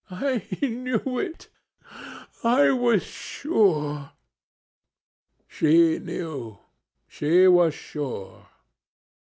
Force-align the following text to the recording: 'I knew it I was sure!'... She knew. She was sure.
'I 0.09 0.41
knew 0.63 1.19
it 1.19 1.47
I 2.43 2.71
was 2.71 3.03
sure!'... 3.03 4.09
She 5.47 5.99
knew. 5.99 6.57
She 7.07 7.47
was 7.47 7.75
sure. 7.75 8.47